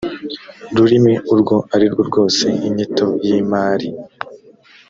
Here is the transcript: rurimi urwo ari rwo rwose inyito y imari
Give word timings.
rurimi 0.75 1.13
urwo 1.31 1.55
ari 1.73 1.85
rwo 1.91 2.01
rwose 2.09 2.45
inyito 2.67 3.07
y 3.25 3.29
imari 3.39 3.89